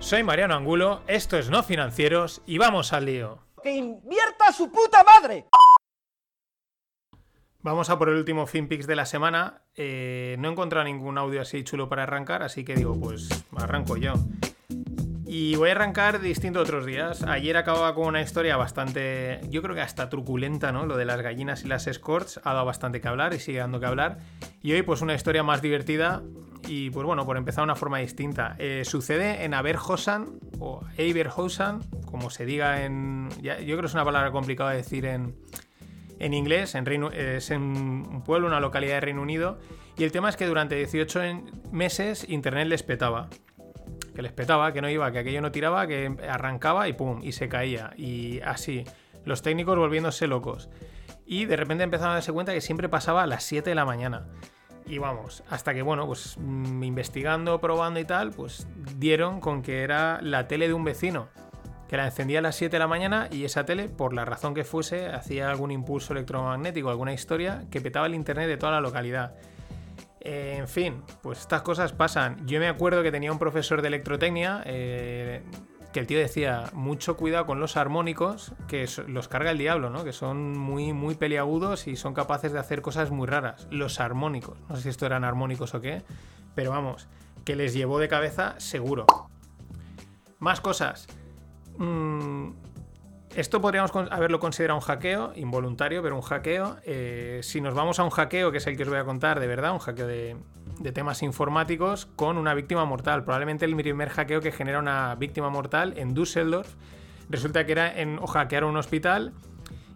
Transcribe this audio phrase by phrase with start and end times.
[0.00, 3.40] Soy Mariano Angulo, esto es No Financieros y vamos al lío.
[3.62, 5.46] ¡Que invierta su puta madre!
[7.62, 9.62] Vamos a por el último FinPix de la semana.
[9.74, 13.96] Eh, no he encontrado ningún audio así chulo para arrancar, así que digo, pues arranco
[13.96, 14.14] yo.
[15.26, 17.24] Y voy a arrancar distinto a otros días.
[17.24, 20.86] Ayer acababa con una historia bastante, yo creo que hasta truculenta, ¿no?
[20.86, 23.80] Lo de las gallinas y las escorts ha dado bastante que hablar y sigue dando
[23.80, 24.18] que hablar.
[24.62, 26.22] Y hoy pues una historia más divertida
[26.68, 28.54] y pues bueno, por empezar de una forma distinta.
[28.58, 33.28] Eh, sucede en Aberhosan o Aberhosan, como se diga en...
[33.42, 35.34] Yo creo que es una palabra complicada de decir en,
[36.18, 39.58] en inglés, en Reino, es en un pueblo, una localidad de Reino Unido.
[39.96, 41.20] Y el tema es que durante 18
[41.72, 43.28] meses Internet les petaba
[44.18, 47.30] que les petaba, que no iba, que aquello no tiraba, que arrancaba y pum, y
[47.30, 47.92] se caía.
[47.96, 48.84] Y así,
[49.24, 50.68] los técnicos volviéndose locos.
[51.24, 53.84] Y de repente empezaron a darse cuenta que siempre pasaba a las 7 de la
[53.84, 54.26] mañana.
[54.88, 60.18] Y vamos, hasta que, bueno, pues investigando, probando y tal, pues dieron con que era
[60.22, 61.28] la tele de un vecino,
[61.88, 64.54] que la encendía a las 7 de la mañana y esa tele, por la razón
[64.54, 68.80] que fuese, hacía algún impulso electromagnético, alguna historia, que petaba el internet de toda la
[68.80, 69.34] localidad.
[70.20, 72.46] Eh, en fin, pues estas cosas pasan.
[72.46, 75.42] Yo me acuerdo que tenía un profesor de electrotecnia eh,
[75.98, 80.04] el tío decía, mucho cuidado con los armónicos, que los carga el diablo, ¿no?
[80.04, 83.66] Que son muy, muy peliagudos y son capaces de hacer cosas muy raras.
[83.70, 84.58] Los armónicos.
[84.68, 86.02] No sé si esto eran armónicos o qué,
[86.54, 87.08] pero vamos,
[87.44, 89.06] que les llevó de cabeza seguro.
[90.38, 91.06] Más cosas.
[91.78, 92.50] Mm,
[93.34, 96.78] esto podríamos haberlo considerado un hackeo, involuntario, pero un hackeo.
[96.84, 99.40] Eh, si nos vamos a un hackeo, que es el que os voy a contar
[99.40, 100.36] de verdad, un hackeo de,
[100.80, 103.24] de, temas informáticos con una víctima mortal.
[103.24, 106.74] Probablemente el primer hackeo que genera una víctima mortal en Düsseldorf.
[107.30, 109.32] Resulta que era en o un hospital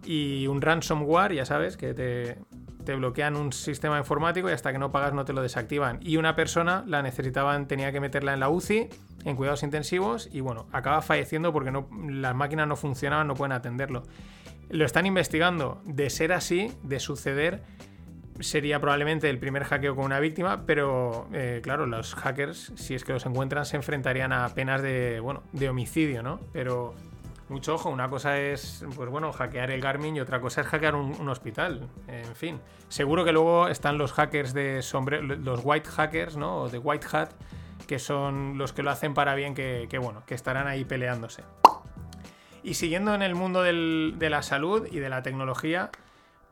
[0.04, 2.38] y un ransomware, ya sabes, que te,
[2.84, 5.98] te bloquean un sistema informático y hasta que no pagas no te lo desactivan.
[6.02, 8.88] Y una persona la necesitaban, tenía que meterla en la UCI,
[9.24, 13.52] en cuidados intensivos, y bueno, acaba falleciendo porque no, las máquinas no funcionaban, no pueden
[13.52, 14.02] atenderlo.
[14.68, 15.80] Lo están investigando.
[15.84, 17.62] De ser así, de suceder,
[18.40, 23.04] sería probablemente el primer hackeo con una víctima, pero eh, claro, los hackers, si es
[23.04, 26.40] que los encuentran, se enfrentarían a penas de, bueno, de homicidio, ¿no?
[26.52, 26.94] Pero
[27.52, 30.94] mucho ojo, una cosa es, pues bueno, hackear el Garmin y otra cosa es hackear
[30.94, 31.88] un, hospital.
[32.08, 36.62] En fin, seguro que luego están los hackers de sombrero, los white hackers, ¿no?
[36.62, 37.30] O de white hat,
[37.86, 41.42] que son los que lo hacen para bien, que, bueno, que estarán ahí peleándose.
[42.62, 45.90] Y siguiendo en el mundo de la salud y de la tecnología,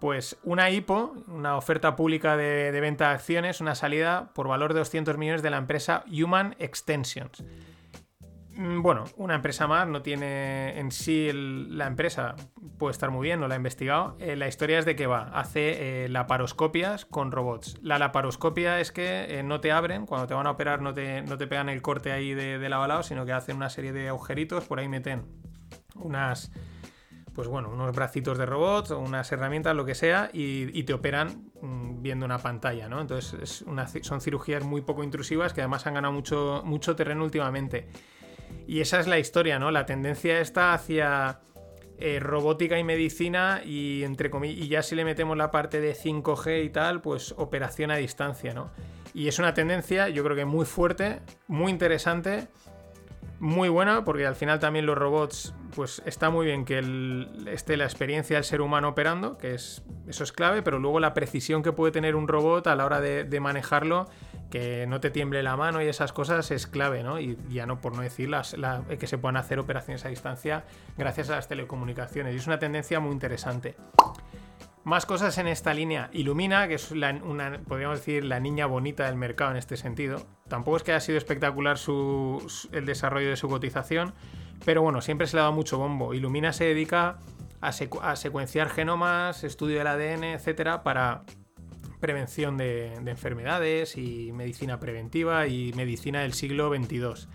[0.00, 4.81] pues una IPO, una oferta pública de, venta de acciones, una salida por valor de
[4.81, 7.44] 200 millones de la empresa Human Extensions.
[8.56, 12.34] Mm, bueno, una empresa más, no tiene en sí la empresa,
[12.78, 14.16] puede estar muy bien, no la he investigado.
[14.21, 17.78] Eh, la historia es de que va, hace eh, laparoscopias con robots.
[17.82, 21.21] La laparoscopia es que eh, no te abren, cuando te van a operar no te,
[21.22, 24.09] no te pegan el corte ahí de, de la sino que hacen una serie de
[24.09, 25.27] agujeritos, por ahí meten
[25.94, 26.50] unas,
[27.41, 31.51] pues bueno, unos bracitos de robot o unas herramientas, lo que sea, y, te operan
[31.62, 33.01] mmm, viendo una pantalla, ¿no?
[33.01, 33.65] Entonces
[34.03, 37.89] son cirugías muy poco intrusivas que además han ganado mucho, mucho terreno últimamente.
[38.67, 39.71] Y esa es la historia, ¿no?
[39.71, 41.41] La tendencia está hacia
[41.99, 45.95] eh, robótica y medicina y entre comillas, y ya si le metemos la parte de
[45.95, 48.71] 5G y tal, pues operación a distancia, ¿no?
[49.15, 52.49] Y es una tendencia, yo creo que muy fuerte, muy interesante,
[53.41, 57.84] muy buena, porque al final también los robots, pues está muy bien que esté la
[57.84, 61.72] experiencia del ser humano operando, que es, eso es clave, pero luego la precisión que
[61.72, 64.08] puede tener un robot a la hora de, manejarlo
[64.50, 67.19] que no te tiemble la mano y esas cosas es clave, ¿no?
[67.19, 70.64] Y ya no por no decir las, la, que se puedan hacer operaciones a distancia
[70.99, 72.34] gracias a las telecomunicaciones.
[72.34, 73.76] Y es una tendencia muy interesante.
[74.82, 76.09] Más cosas en esta línea.
[76.12, 80.27] Illumina, que es la, una, podríamos decir, la niña bonita del mercado en este sentido.
[80.49, 81.77] Tampoco es que haya sido espectacular
[82.73, 84.15] el desarrollo de su cotización,
[84.65, 86.15] pero bueno, siempre se le ha dado mucho bombo.
[86.15, 87.19] Illumina se dedica
[87.61, 91.25] a secuenciar genomas, estudio del ADN, etcétera, para
[92.00, 97.29] prevención de, de, enfermedades y medicina preventiva y medicina del siglo XXII.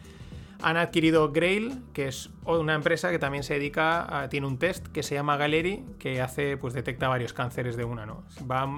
[0.62, 4.88] Han adquirido Grail, que es una empresa que también se dedica a, tiene un test
[4.88, 8.24] que se llama Galeri, que hace, pues detecta varios cánceres de una, ¿no?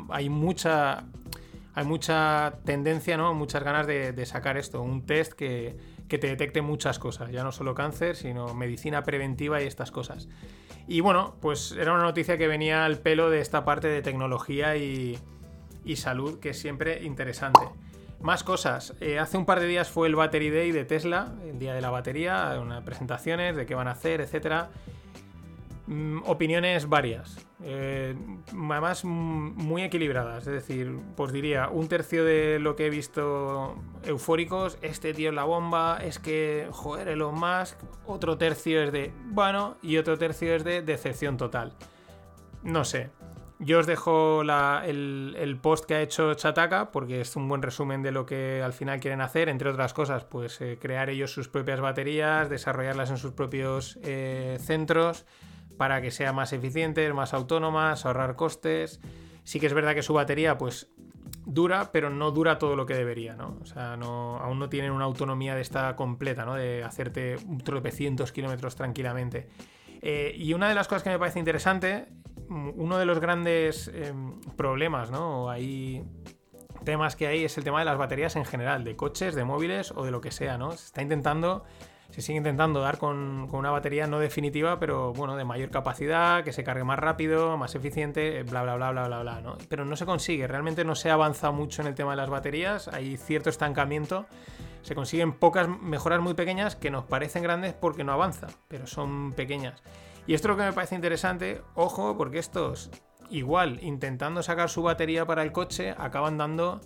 [0.10, 1.06] Hay mucha
[1.78, 3.36] hay mucha tendencia, ¿no?
[3.36, 5.78] Muchas ganas de, de sacar esto, un test que,
[6.08, 10.28] que, te detecte muchas cosas, ya no solo cáncer, sino medicina preventiva y estas cosas.
[10.88, 14.76] Y bueno, pues era una noticia que venía al pelo de esta parte de tecnología
[14.76, 15.20] y,
[15.86, 17.62] y salud, que es siempre interesante.
[18.20, 18.96] Más cosas.
[19.00, 21.82] Eh, hace un par de días fue el Battery Day de Tesla, el día de
[21.82, 24.70] la batería, unas presentaciones de qué van a hacer, etcétera.
[25.88, 28.14] Mm, opiniones varias, eh,
[28.52, 29.08] además mm,
[29.56, 35.14] muy equilibradas, es decir, pues diría un tercio de lo que he visto eufóricos, este
[35.14, 39.96] tío es la bomba, es que, joder, Elon Musk, otro tercio es de, bueno, y
[39.96, 41.72] otro tercio es de decepción total.
[42.64, 43.10] No sé,
[43.60, 48.12] yo os dejo el, post que ha hecho Chataka porque es un buen resumen de
[48.12, 51.80] lo que al final quieren hacer, entre otras cosas, pues eh, crear ellos sus propias
[51.80, 55.26] baterías, desarrollarlas en sus propios eh, centros
[55.78, 59.00] para que sean más eficientes, más autónomas, ahorrar costes.
[59.44, 60.92] Sí que es verdad que su batería, pues
[61.46, 63.58] dura, pero no dura todo lo que debería, ¿no?
[63.62, 66.56] O sea, aún no tienen una autonomía de esta completa, ¿no?
[66.56, 69.48] De hacerte un tropecientos kilómetros tranquilamente.
[70.02, 72.08] Eh, y una de las cosas que me parece interesante,
[72.50, 75.50] uno de los grandes em, problemas, ¿no?
[75.50, 76.04] Hay
[76.84, 79.92] temas que hay es el tema de las baterías en general, de coches, de móviles
[79.96, 80.72] o de lo que sea, ¿no?
[80.72, 81.66] Se está intentando
[82.12, 86.54] se sigue intentando dar con, una batería no definitiva, pero bueno, de mayor capacidad, que
[86.54, 89.58] se cargue más rápido, más eficiente, bla, bla, bla, bla, bla, bla, ¿no?
[89.70, 92.30] Pero no se consigue, realmente no se ha avanzado mucho en el tema de las
[92.30, 94.26] baterías, hay cierto estancamiento,
[94.84, 99.34] se consiguen pocas mejoras muy pequeñas que nos parecen grandes porque no avanza, pero son
[99.34, 99.82] pequeñas.
[100.28, 102.92] Y esto es lo que me parece interesante, ojo, porque estos,
[103.30, 106.82] igual, intentando sacar su batería para el coche, acaban dando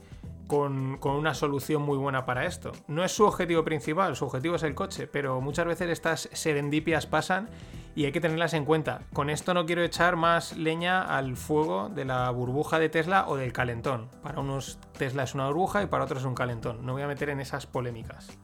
[0.51, 2.73] con, una solución muy buena para esto.
[2.88, 7.07] No es su objetivo principal, su objetivo es el coche, pero muchas veces estas serendipias
[7.07, 7.49] pasan
[7.95, 9.01] y hay que tenerlas en cuenta.
[9.13, 13.38] Con esto no quiero echar más leña al fuego de la burbuja de Tesla o
[13.38, 14.09] del calentón.
[14.21, 16.85] Para unos Tesla es una burbuja y para otros es un calentón.
[16.85, 18.38] No voy a meter en esas polémicas.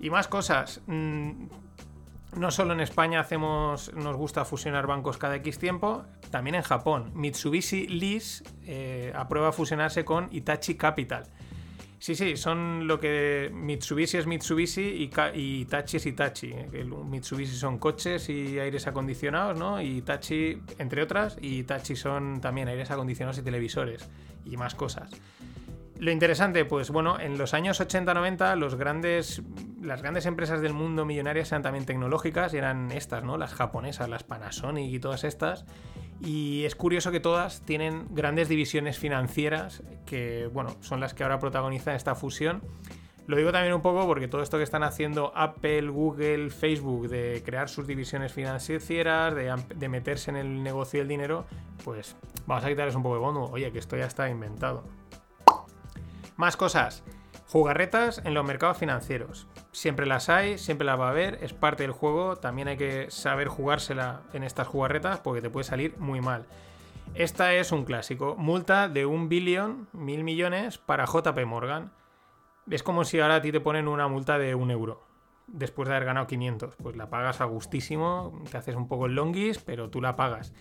[0.00, 0.82] Y más cosas.
[2.36, 7.10] No solo en España hacemos, nos gusta fusionar bancos cada X tiempo, también en Japón.
[7.14, 11.24] Mitsubishi Lease eh, aprueba fusionarse con Itachi Capital.
[12.00, 16.54] Sí, sí, son lo que Mitsubishi es Mitsubishi y, Itachi es Itachi.
[16.84, 19.80] Mitsubishi son coches y aires acondicionados, ¿no?
[19.82, 24.08] Y Itachi, entre otras, y Itachi son también aires acondicionados y televisores
[24.44, 25.10] y más cosas.
[25.98, 29.42] Lo interesante, pues bueno, en los años 80-90 los grandes,
[29.82, 33.36] las grandes empresas del mundo millonarias eran también tecnológicas y eran estas, ¿no?
[33.36, 35.64] Las japonesas, las Panasonic y todas estas.
[36.20, 41.40] Y es curioso que todas tienen grandes divisiones financieras que, bueno, son las que ahora
[41.40, 42.62] protagonizan esta fusión.
[43.26, 47.42] Lo digo también un poco porque todo esto que están haciendo Apple, Google, Facebook de
[47.44, 51.44] crear sus divisiones financieras, de, de meterse en el negocio del dinero,
[51.84, 52.16] pues
[52.46, 53.44] vamos a quitarles un poco de bono.
[53.46, 54.84] Oye, que esto ya está inventado.
[56.38, 57.02] Más cosas.
[57.48, 59.48] Jugarretas en los mercados financieros.
[59.72, 62.36] Siempre las hay, siempre las va a haber, es parte del juego.
[62.36, 66.46] También hay que saber jugársela en estas jugarretas porque te puede salir muy mal.
[67.14, 68.36] Esta es un clásico.
[68.38, 71.90] Multa de un billón, mil millones, para JP Morgan.
[72.70, 75.02] Es como si ahora a ti te ponen una multa de un euro.
[75.48, 76.76] Después de haber ganado 500.
[76.76, 80.54] Pues la pagas a gustísimo, te haces un poco el longis, pero tú la pagas.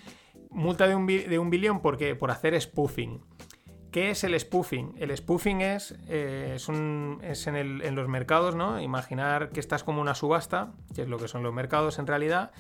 [0.50, 2.16] Multa de un, de un billón, ¿por qué?
[2.16, 3.22] Por hacer spoofing.
[3.92, 4.96] ¿Qué es el spoofing?
[4.98, 8.82] El spoofing es, eh, es, en, los mercados, ¿no?
[8.82, 12.52] Imaginar que estás como una subasta, que es lo que son los mercados en realidad.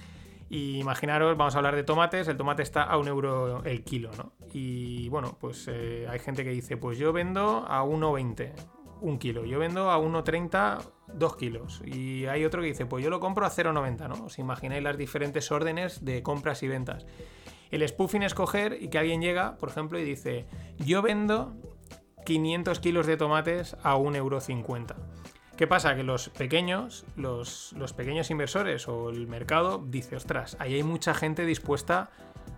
[0.49, 4.11] Y imaginaros, vamos a hablar de tomates, el tomate está a un euro el kilo,
[4.17, 4.31] ¿no?
[4.53, 8.53] Y bueno, pues eh, hay gente que dice, pues yo vendo a 1,20
[9.01, 10.79] un kilo, yo vendo a 1,30
[11.13, 11.81] dos kilos.
[11.85, 14.25] Y hay otro que dice, pues yo lo compro a 0,90, ¿no?
[14.25, 17.05] Os imagináis las diferentes órdenes de compras y ventas.
[17.71, 20.45] El spoofing es coger y que alguien llega, por ejemplo, y dice,
[20.77, 21.55] yo vendo
[22.25, 24.95] 500 kilos de tomates a 1,50€.
[25.57, 25.95] ¿Qué pasa?
[25.95, 31.45] Que los pequeños, los, pequeños inversores o el mercado dice, ostras, ahí hay mucha gente
[31.45, 32.11] dispuesta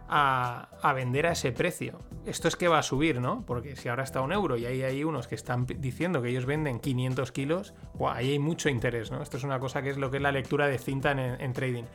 [0.10, 2.00] a, vender a ese precio.
[2.26, 3.46] Esto es que va a subir, ¿no?
[3.46, 6.30] Porque si ahora está a un euro y ahí hay unos que están diciendo que
[6.30, 7.74] ellos venden 500 kilos,
[8.06, 9.22] ahí hay mucho interés, ¿no?
[9.22, 11.86] Esto es una cosa que es lo que es la lectura de cinta en trading.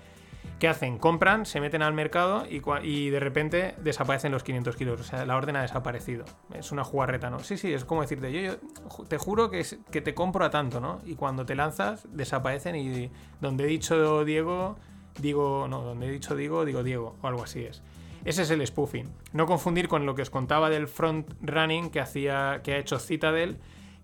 [0.59, 0.99] ¿Qué hacen?
[0.99, 5.01] Compran, se meten al mercado y, de repente desaparecen los 500 kilos.
[5.01, 6.25] O sea, la orden ha desaparecido.
[6.55, 7.41] Es una jugarreta, ¿no?
[7.41, 10.81] Sí, sí, es como decirte, yo, yo te juro que, que te compro a tanto,
[10.81, 11.01] ¿no?
[11.05, 14.77] Y cuando te lanzas, desaparecen y donde he dicho Diego,
[15.21, 17.83] digo, no, donde he dicho Diego, digo Diego, o algo así es.
[18.25, 19.11] Ese es el spoofing.
[19.33, 22.99] No confundir con lo que os contaba del front running que, hacía, que ha hecho
[22.99, 23.59] Citadel,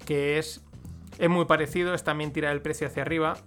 [0.04, 0.62] que es,
[1.18, 3.38] es muy parecido, es también tirar el precio hacia arriba,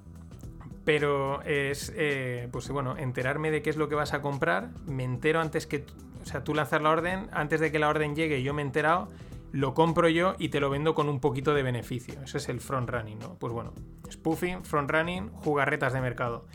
[0.86, 5.04] pero es, eh, pues bueno, enterarme de qué es lo que vas a comprar, me
[5.04, 5.86] entero antes que,
[6.22, 8.66] o sea, tú lanzar la orden, antes de que la orden llegue yo me he
[8.66, 9.08] enterado,
[9.52, 12.16] lo compro yo y te lo vendo con un poquito de beneficio.
[12.24, 13.36] Ese es el front running, ¿no?
[13.36, 13.74] Pues bueno,
[14.12, 16.48] spoofing, front running, jugarretas de mercado.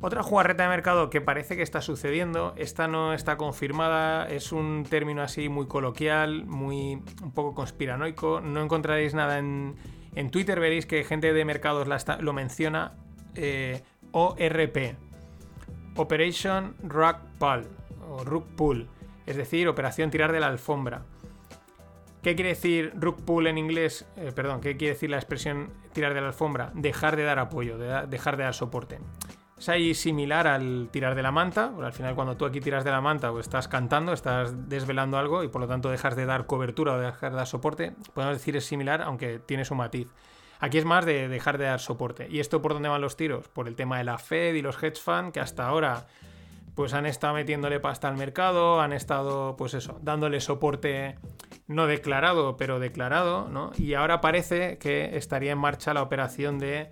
[0.00, 4.86] Otra jugarreta de mercado que parece que está sucediendo, esta no está confirmada, es un
[4.88, 9.74] término así muy coloquial, muy un poco conspiranoico, no encontraréis nada en,
[10.14, 11.88] en Twitter, veréis que gente de mercados
[12.20, 12.92] lo menciona,
[13.38, 14.96] eh, ORP,
[15.96, 17.16] Operation Rug
[18.56, 21.02] Pull, o es decir, operación tirar de la alfombra.
[22.22, 24.06] ¿Qué quiere decir rug pull en inglés?
[24.16, 26.72] Eh, perdón, ¿qué quiere decir la expresión tirar de la alfombra?
[26.74, 28.98] Dejar de dar apoyo, dejar de dar soporte.
[29.56, 32.90] Es ahí similar al tirar de la manta, al final cuando tú aquí tiras de
[32.90, 36.46] la manta o estás cantando, estás desvelando algo y por lo tanto dejas de dar
[36.46, 40.08] cobertura o dejar de dar soporte, podemos decir es similar aunque tiene su matiz.
[40.60, 42.26] Aquí es más de dejar de dar soporte.
[42.30, 43.48] ¿Y esto por dónde van los tiros?
[43.48, 46.06] Por el tema de la Fed y los hedge funds que hasta ahora
[46.74, 51.18] pues han estado metiéndole pasta al mercado, han estado pues eso, dándole soporte
[51.66, 53.72] no declarado, pero declarado, ¿no?
[53.76, 56.90] Y ahora parece que estaría en marcha la operación de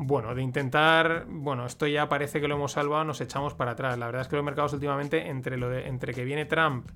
[0.00, 3.98] bueno, de intentar, bueno, esto ya parece que lo hemos salvado, nos echamos para atrás.
[3.98, 6.88] La verdad es que los mercados últimamente, entre, lo de, entre que viene Trump,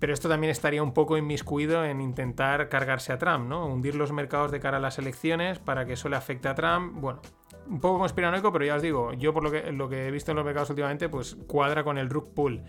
[0.00, 3.66] pero esto también estaría un poco inmiscuido en intentar cargarse a Trump, ¿no?
[3.66, 6.94] Hundir los mercados de cara a las elecciones para que eso le afecte a Trump.
[6.98, 7.20] Bueno,
[7.68, 10.32] un poco conspiranoico, pero ya os digo, yo por lo que, lo que he visto
[10.32, 12.62] en los mercados últimamente, pues cuadra con el rug pull.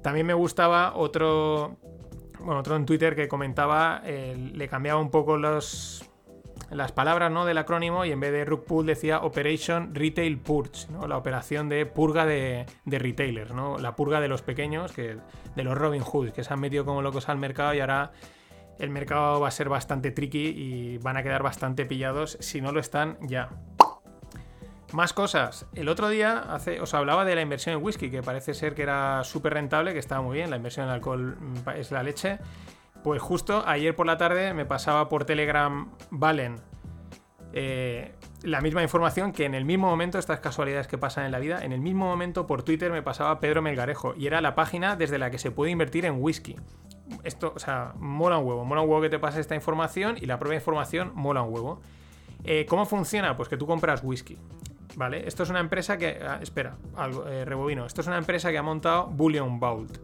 [0.00, 1.76] También me gustaba otro,
[2.38, 6.08] bueno, otro en Twitter que comentaba, le cambiaba un poco los
[6.74, 7.44] las palabras ¿no?
[7.44, 11.06] del acrónimo y en vez de rug pull decía Operation Retail Purge, ¿no?
[11.06, 13.78] la operación de purga de, retailers, ¿no?
[13.78, 15.16] la purga de los pequeños, que,
[15.54, 18.12] de los Robin Hood, que se han metido como locos al mercado y ahora
[18.78, 22.72] el mercado va a ser bastante tricky y van a quedar bastante pillados si no
[22.72, 23.50] lo están ya.
[24.92, 25.66] Más cosas.
[25.74, 26.44] El otro día
[26.80, 29.98] os hablaba de la inversión en whisky, que parece ser que era súper rentable, que
[29.98, 30.50] estaba muy bien.
[30.50, 32.38] La inversión en alcohol mm, es la leche.
[33.04, 36.56] Pues justo ayer por la tarde me pasaba por Telegram Valen
[37.52, 41.38] eh, la misma información que en el mismo momento, estas casualidades que pasan en la
[41.38, 44.96] vida, en el mismo momento por Twitter me pasaba Pedro Melgarejo y era la página
[44.96, 46.56] desde la que se puede invertir en whisky.
[47.24, 50.24] Esto, o sea, mola un huevo, mola un huevo que te pase esta información y
[50.24, 51.82] la propia información mola un huevo.
[52.42, 53.36] Eh, ¿Cómo funciona?
[53.36, 54.38] Pues que tú compras whisky.
[54.96, 55.28] ¿Vale?
[55.28, 56.20] Esto es una empresa que.
[56.26, 57.84] Ah, espera, algo, eh, rebobino.
[57.84, 59.98] Esto es una empresa que ha montado Bullion Vault.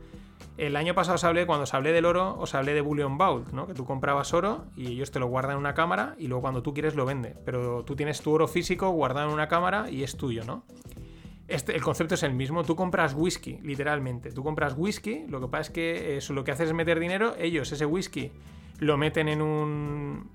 [0.56, 3.52] El año pasado os hablé, cuando os hablé del oro, os hablé de Bullion Vault,
[3.52, 3.66] ¿no?
[3.66, 6.62] Que tú comprabas oro y ellos te lo guardan en una cámara y luego cuando
[6.62, 7.34] tú quieres lo vende.
[7.44, 10.64] Pero tú tienes tu oro físico guardado en una cámara y es tuyo, ¿no?
[11.48, 12.62] Este, el concepto es el mismo.
[12.62, 14.30] Tú compras whisky, literalmente.
[14.32, 17.34] Tú compras whisky, lo que pasa es que eso lo que haces es meter dinero.
[17.38, 18.30] Ellos ese whisky
[18.78, 20.30] lo meten en un.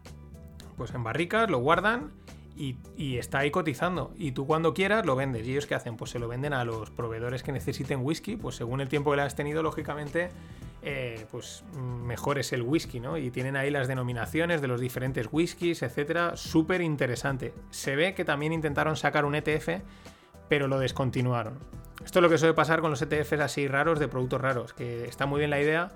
[0.76, 2.12] Pues en barricas, lo guardan
[2.56, 4.14] y, está ahí cotizando.
[4.18, 5.46] Y tú cuando quieras lo vendes.
[5.46, 5.98] ¿Y ellos qué hacen?
[5.98, 8.36] Pues se lo venden a los proveedores que necesiten whisky.
[8.36, 10.30] Pues según el tiempo que le has tenido, lógicamente,
[10.82, 13.18] eh, pues mejor es el whisky, ¿no?
[13.18, 16.38] Y tienen ahí las denominaciones de los diferentes whiskies, etcétera.
[16.38, 17.54] Súper interesante.
[17.72, 19.82] Se ve que también intentaron sacar un ETF,
[20.48, 21.60] pero lo descontinuaron.
[22.04, 25.06] Esto es lo que suele pasar con los ETFs así raros de productos raros, que
[25.06, 25.92] está muy bien la idea,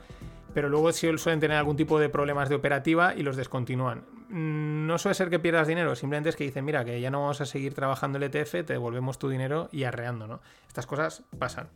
[0.53, 4.18] pero luego suelen tener algún tipo de problemas de operativa y los descontinúan.
[4.29, 7.41] No suele ser que pierdas dinero, simplemente es que dicen, mira, que ya no vamos
[7.41, 10.41] a seguir trabajando el ETF, te devolvemos tu dinero y arreando, ¿no?
[10.67, 11.69] Estas cosas pasan.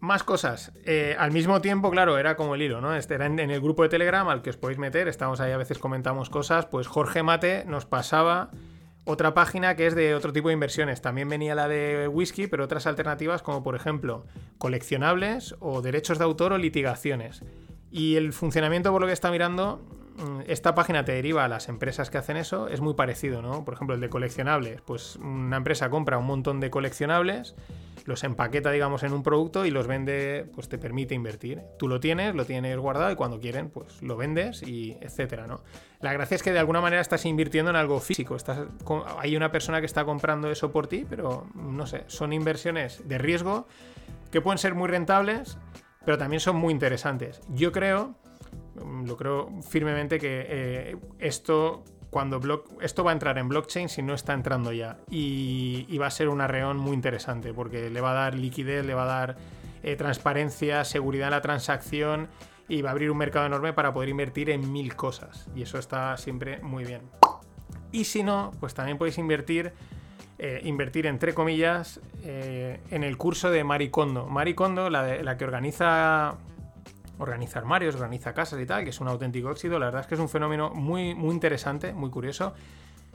[0.00, 0.72] Más cosas.
[0.84, 2.94] Eh, al mismo tiempo, claro, era como el hilo, ¿no?
[2.94, 5.56] Este era en, el grupo de Telegram al que os podéis meter, estamos ahí a
[5.56, 8.50] veces comentamos cosas, pues Jorge Mate nos pasaba
[9.04, 11.02] otra página que es de otro tipo de inversiones.
[11.02, 14.24] También venía la de whisky, pero otras alternativas como por ejemplo
[14.58, 17.42] coleccionables o derechos de autor o litigaciones.
[17.90, 19.80] Y el funcionamiento, por lo que está mirando,
[20.46, 23.64] esta página te deriva a las empresas que hacen eso, es muy parecido, ¿no?
[23.64, 27.54] Por ejemplo, el de coleccionables, pues una empresa compra un montón de coleccionables,
[28.04, 31.62] los empaqueta, digamos, en un producto y los vende, pues te permite invertir.
[31.78, 35.62] Tú lo tienes, lo tienes guardado y cuando quieren, pues lo vendes y etcétera, ¿no?
[36.00, 38.60] La gracia es que de alguna manera estás invirtiendo en algo físico, estás,
[39.18, 43.18] hay una persona que está comprando eso por ti, pero no sé, son inversiones de
[43.18, 43.66] riesgo
[44.30, 45.58] que pueden ser muy rentables,
[46.04, 47.40] pero también son muy interesantes.
[47.48, 48.27] Yo creo Mm,
[49.06, 52.40] lo creo firmemente que eh, esto cuando
[52.80, 56.28] esto va a entrar en blockchain si no está entrando ya y, va a ser
[56.28, 59.36] un arreón muy interesante porque le va a dar liquidez, le va a dar
[59.82, 62.28] eh, transparencia, seguridad en la transacción
[62.68, 65.78] y va a abrir un mercado enorme para poder invertir en mil cosas y eso
[65.78, 67.02] está siempre muy bien.
[67.92, 69.72] Y si no, pues también podéis invertir,
[70.38, 74.26] eh, invertir entre comillas, en el curso de Maricondo.
[74.26, 76.36] Maricondo, la, la que organiza
[77.18, 79.78] organiza armarios, organiza casas y tal, que es un auténtico éxito.
[79.78, 82.54] La verdad es que es un fenómeno muy, muy interesante, muy curioso.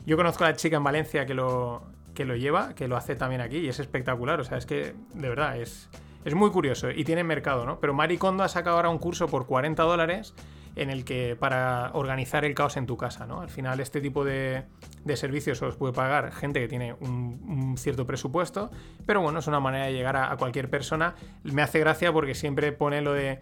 [0.06, 1.82] Yo conozco a la chica en Valencia que lo,
[2.14, 4.40] que lo lleva, que lo hace también aquí y es espectacular.
[4.40, 5.88] O sea, es que de verdad es,
[6.24, 7.80] Es muy curioso y tiene mercado, ¿no?
[7.80, 10.34] Pero Maricondo ha sacado ahora un curso por 40 dólares
[10.76, 13.40] en el que para organizar el caos en tu casa, ¿no?
[13.40, 14.64] Al final este tipo de,
[15.04, 18.70] de servicios os puede pagar gente que tiene un, cierto presupuesto,
[19.06, 21.14] pero bueno, es una manera de llegar a cualquier persona.
[21.44, 23.40] Me hace gracia porque siempre pone lo de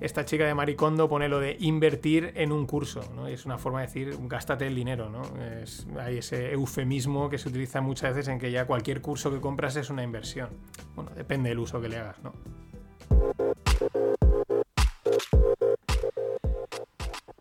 [0.00, 3.26] esta chica de Maricondo pone lo de invertir en un curso, ¿no?
[3.26, 5.22] es una forma de decir, gástate el dinero, ¿no?
[5.42, 9.40] Es, hay ese eufemismo que se utiliza muchas veces en que ya cualquier curso que
[9.40, 10.48] compras es una inversión.
[10.94, 12.32] Bueno, depende del uso que le hagas, ¿no?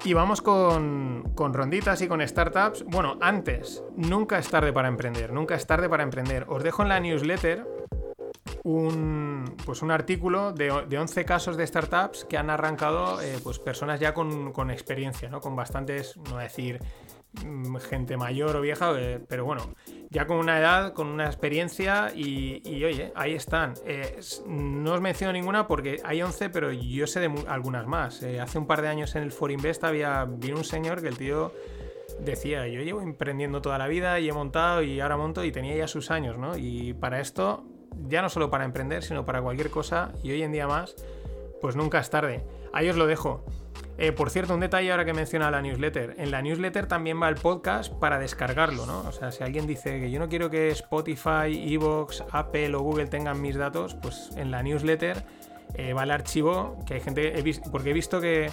[0.03, 2.83] Y vamos con, con, ronditas y con startups.
[2.85, 6.45] Bueno, antes, nunca es tarde para emprender, nunca es tarde para emprender.
[6.47, 7.78] Os dejo en la newsletter
[8.63, 13.59] un, pues un artículo de, de, 11 casos de startups que han arrancado eh, pues
[13.59, 15.39] personas ya con, con, experiencia, ¿no?
[15.39, 16.79] con bastantes, no decir
[17.43, 19.75] mm, gente mayor o vieja, eh, pero bueno,
[20.09, 23.73] ya con una edad, con una experiencia y, oye, ahí están.
[23.85, 28.23] Eh, no os menciono ninguna porque hay 11, pero yo sé de algunas más.
[28.23, 31.17] Hace un par de años en el For Invest había, vino un señor que el
[31.17, 31.53] tío
[32.19, 35.75] decía, yo llevo emprendiendo toda la vida y he montado y ahora monto y tenía
[35.75, 36.57] ya sus años, ¿no?
[36.57, 37.65] Y para esto
[38.07, 40.95] ya no solo para emprender, sino para cualquier cosa, y hoy en día más,
[41.61, 42.43] pues nunca es tarde.
[42.73, 43.43] Ahí os lo dejo.
[43.97, 46.15] Eh, por cierto, un detalle ahora que menciona la newsletter.
[46.17, 49.01] En la newsletter también va el podcast para descargarlo, ¿no?
[49.01, 53.07] O sea, si alguien dice que yo no quiero que Spotify, Evox, Apple o Google
[53.07, 55.25] tengan mis datos, pues en la newsletter
[55.73, 58.49] eh, va el archivo que hay gente, he porque he visto que,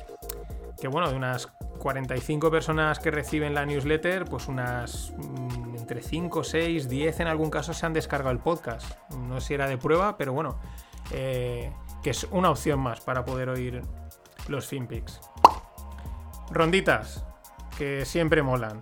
[0.80, 1.46] que, bueno, de unas
[1.78, 7.48] 45 personas que reciben la newsletter, pues unas mmm, entre 5, 6, 10 en algún
[7.48, 8.98] caso se han descargado el podcast.
[9.28, 10.58] No sé si era de prueba, pero bueno,
[11.12, 11.70] eh,
[12.02, 13.82] que es una opción más para poder oír
[14.48, 15.20] los FinPix.
[16.50, 17.24] Ronditas,
[17.78, 18.80] que siempre molan.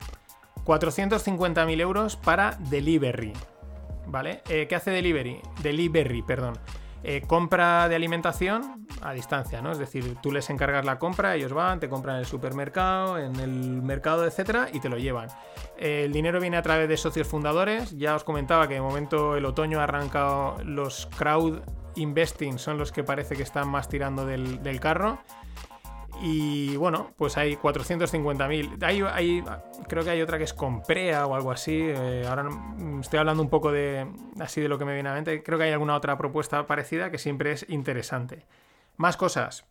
[0.64, 3.34] 450.000 euros para Delivery.
[4.06, 4.40] ¿Vale?
[4.48, 5.42] Eh, ¿Qué hace Delivery?
[5.62, 6.54] Delivery, perdón.
[7.02, 9.72] Eh, compra de alimentación a distancia, ¿no?
[9.72, 13.36] Es decir, tú les encargas la compra, ellos van, te compran en el supermercado, en
[13.36, 15.28] el mercado, etcétera, y te lo llevan.
[15.76, 17.96] El dinero viene a través de socios fundadores.
[17.96, 21.60] Ya os comentaba que de momento el otoño ha arrancado los crowd
[21.96, 25.18] investing, son los que parece que están más tirando del, carro.
[26.22, 28.82] Y bueno, pues hay 450.000.
[28.84, 29.44] Hay, hay,
[29.88, 31.76] creo que hay otra que es Comprea o algo así.
[31.82, 32.48] Eh, ahora
[33.00, 34.06] estoy hablando un poco de
[34.38, 35.42] así de lo que me viene a mente.
[35.42, 38.46] Creo que hay alguna otra propuesta parecida que siempre es interesante.
[38.96, 39.64] Más cosas.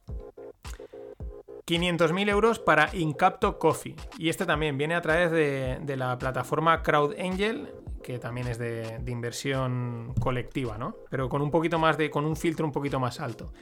[1.65, 3.95] 500.000 euros para Incapto Coffee.
[4.17, 8.99] Y este también viene a través de, la plataforma Crowd Angel, que también es de,
[8.99, 10.95] de, inversión colectiva, ¿no?
[11.09, 12.09] Pero con un poquito más de.
[12.09, 13.53] con un filtro un poquito más alto.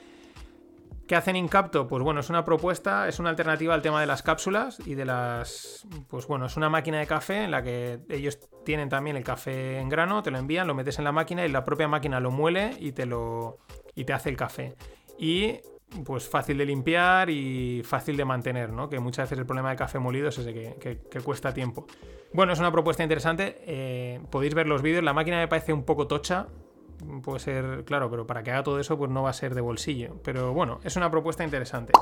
[1.11, 1.89] ¿Qué hacen Incapto?
[1.89, 5.03] Pues bueno, es una propuesta, es una alternativa al tema de las cápsulas y de
[5.03, 5.85] las.
[6.07, 9.79] Pues bueno, es una máquina de café en la que ellos tienen también el café
[9.79, 12.31] en grano, te lo envían, lo metes en la máquina y la propia máquina lo
[12.31, 13.57] muele y te lo.
[13.93, 14.75] y te hace el café.
[15.21, 15.59] Y
[16.03, 18.89] pues fácil de limpiar y fácil de mantener, ¿no?
[18.89, 21.85] Que muchas veces el problema del café molido es ese que cuesta tiempo.
[22.33, 23.61] Bueno, es una propuesta interesante.
[23.65, 25.03] Eh, podéis ver los vídeos.
[25.03, 26.47] La máquina me parece un poco tocha.
[27.23, 29.61] Puede ser, claro, pero para que haga todo eso, pues no va a ser de
[29.61, 30.15] bolsillo.
[30.23, 31.93] Pero bueno, es una propuesta interesante.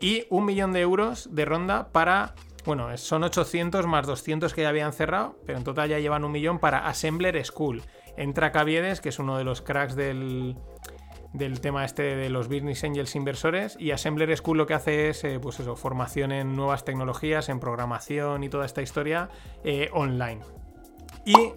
[0.00, 2.34] Y un millón de euros de ronda para.
[2.64, 6.32] Bueno, son 800 más 200 que ya habían cerrado, pero en total ya llevan un
[6.32, 7.82] millón para Assembler School.
[8.16, 10.56] Entra Caviedes, que es uno de los cracks del,
[11.34, 15.24] del tema este de los Business Angels inversores y Assembler School lo que hace es
[15.24, 19.28] eh, pues eso, formación en nuevas tecnologías, en programación y toda esta historia
[19.64, 20.40] eh, online.
[21.26, 21.52] Y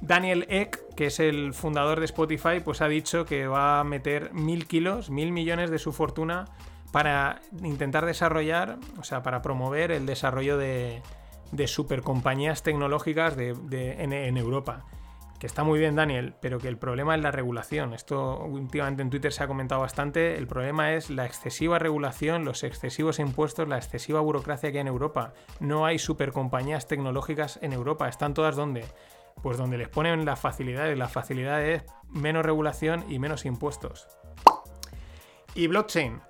[0.00, 4.32] Daniel Eck, que es el fundador de Spotify, pues ha dicho que va a meter
[4.32, 6.46] mil kilos, mil millones de su fortuna
[6.90, 11.02] para intentar desarrollar, o sea, para promover el desarrollo de,
[11.52, 13.52] de supercompañías tecnológicas de,
[13.98, 14.84] en Europa
[15.44, 17.94] está muy bien Daniel, pero que el problema es la regulación.
[17.94, 20.36] Esto últimamente en Twitter se ha comentado bastante.
[20.36, 24.88] El problema es la excesiva regulación, los excesivos impuestos, la excesiva burocracia que hay en
[24.88, 25.34] Europa.
[25.60, 28.08] No hay supercompañías tecnológicas en Europa.
[28.08, 28.84] ¿Están todas donde?
[29.42, 30.96] Pues donde les ponen las facilidades.
[30.96, 34.08] La facilidad es menos regulación y menos impuestos.
[35.54, 36.20] Y blockchain.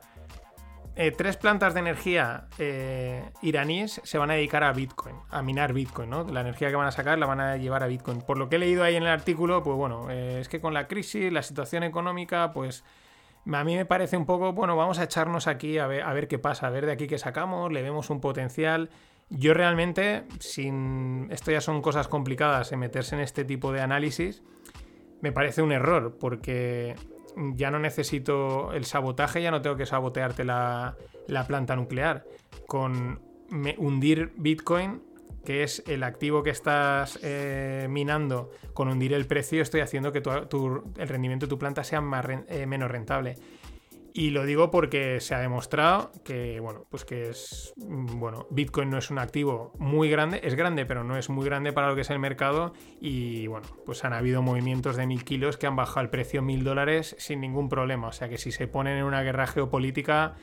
[0.97, 5.73] Eh, tres plantas de energía eh, iraníes se van a dedicar a Bitcoin, a minar
[5.73, 6.23] Bitcoin, ¿no?
[6.25, 8.21] La energía que van a sacar la van a llevar a Bitcoin.
[8.21, 10.73] Por lo que he leído ahí en el artículo, pues bueno, eh, es que con
[10.73, 12.85] la crisis, la situación económica, pues
[13.53, 16.29] a mí me parece un poco, bueno, vamos a echarnos aquí a ver, a ver
[16.29, 18.89] qué pasa, a ver de aquí qué sacamos, le vemos un potencial.
[19.31, 21.27] Yo realmente, sin.
[21.33, 24.45] Esto ya son cosas complicadas en meterse en este tipo de análisis,
[25.23, 26.95] me parece un error, porque
[27.55, 32.25] ya no necesito el sabotaje, ya no tengo que sabotearte la, la planta nuclear.
[32.67, 33.21] Con
[33.51, 35.03] me, hundir Bitcoin
[35.45, 40.23] que es el activo que estás eh, minando, con hundir el precio, estoy haciendo que
[40.23, 43.37] el rendimiento de tu planta sea más, eh, menos rentable.
[44.17, 48.89] Y lo digo porque se ha demostrado que, bueno, pues que es, mm, bueno, Bitcoin
[48.89, 51.97] no es un activo muy grande, es grande, pero no es muy grande para lo
[51.97, 52.75] que es el mercado.
[53.01, 56.63] Y bueno, pues han habido movimientos de mil kilos que han bajado el precio mil
[56.63, 58.07] dólares sin ningún problema.
[58.07, 60.37] O sea que si se ponen en una guerra geopolítica,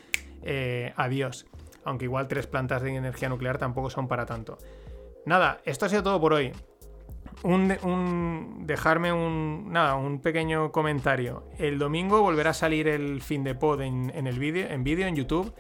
[0.44, 1.48] eh, adiós.
[1.86, 4.58] Aunque igual tres plantas de energía nuclear tampoco son para tanto.
[5.26, 6.52] Nada, esto ha sido todo por hoy
[7.44, 11.44] un, dejarme un, nada, un pequeño comentario.
[11.58, 15.16] El domingo volverá a salir el fin de pod en, el vídeo, en vídeo, en
[15.16, 15.54] YouTube.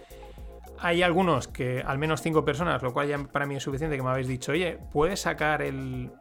[0.79, 4.03] Hay algunos que, al menos cinco personas, lo cual ya para mí es suficiente, que
[4.03, 6.12] me habéis dicho, oye, puedes sacar el.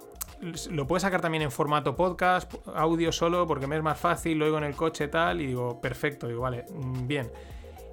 [0.70, 4.46] Lo puedes sacar también en formato podcast, audio solo, porque me es más fácil, lo
[4.46, 7.30] oigo en el coche tal, y digo, perfecto, digo, vale, mm, bien.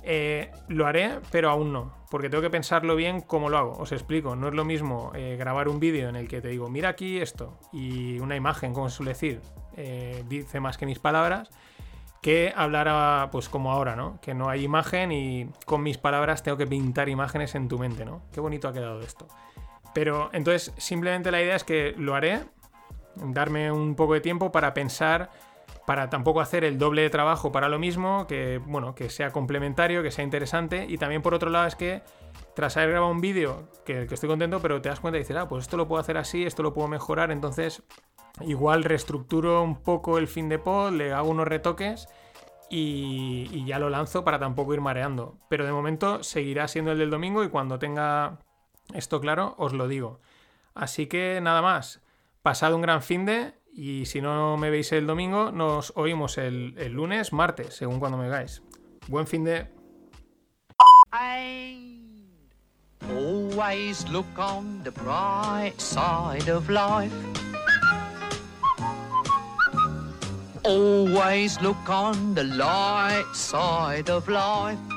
[0.09, 3.71] Eh, lo haré, pero aún no, porque tengo que pensarlo bien cómo lo hago.
[3.73, 6.69] Os explico, no es lo mismo eh, grabar un vídeo en el que te digo,
[6.69, 9.41] mira aquí esto, y una imagen, como suele decir,
[9.75, 11.49] eh, dice más que mis palabras,
[12.21, 14.17] que hablar pues como ahora, ¿no?
[14.21, 18.05] Que no hay imagen y con mis palabras tengo que pintar imágenes en tu mente,
[18.05, 18.21] ¿no?
[18.31, 19.27] Qué bonito ha quedado esto.
[19.93, 22.45] Pero entonces simplemente la idea es que lo haré,
[23.15, 25.31] darme un poco de tiempo para pensar
[25.87, 30.03] para tampoco hacer el doble de trabajo para lo mismo, que bueno, que sea complementario,
[30.03, 30.85] que sea interesante.
[30.85, 32.01] Y también por otro lado es que
[32.55, 35.47] tras haber grabado un vídeo, que, estoy contento, pero te das cuenta y dices, ah,
[35.47, 37.83] pues esto lo puedo hacer así, esto lo puedo mejorar, entonces
[38.41, 42.09] igual reestructuro un poco el fin de pod, le hago unos retoques
[42.69, 45.37] y, y ya lo lanzo para tampoco ir mareando.
[45.47, 48.39] Pero de momento seguirá siendo el del domingo y cuando tenga
[48.93, 50.19] esto claro os lo digo.
[50.73, 52.01] Así que nada más.
[52.41, 56.73] Pasado un gran fin de y si no me veis el domingo, nos oímos el,
[56.79, 58.63] el lunes, martes, según cuando me veáis.
[59.07, 59.67] Buen fin de...
[63.07, 67.13] Always look on the bright side of life.
[70.63, 74.96] Always look on the light side of life.